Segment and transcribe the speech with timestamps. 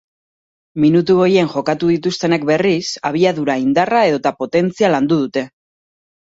[0.85, 5.49] Minutu gehien jokatu dituztenek berriz, abiadura, indarra edota potentzia landu dute.